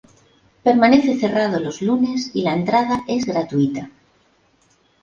[0.63, 3.91] Permanece cerrado los lunes y la entrada es gratuita.